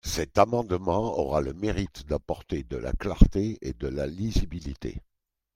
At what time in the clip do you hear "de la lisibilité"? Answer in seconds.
3.73-4.99